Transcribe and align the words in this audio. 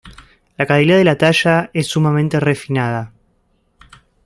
La 0.57 0.65
calidad 0.65 0.97
de 0.97 1.03
la 1.03 1.15
talla 1.19 1.69
es 1.75 1.85
sumamente 1.85 2.39
refinada. 2.39 3.13